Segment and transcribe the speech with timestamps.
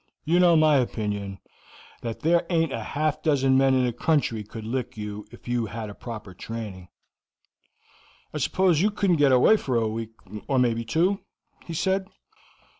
[0.25, 1.37] You know my opinion,
[2.01, 5.67] that there aint half a dozen men in the country could lick you if you
[5.67, 6.87] had a proper training."
[8.33, 10.13] "I suppose you couldn't get away for a week,
[10.47, 11.19] or maybe two?"
[11.67, 12.07] he said.